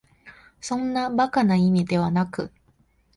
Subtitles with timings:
[0.61, 2.51] そんな馬鹿な意味ではなく、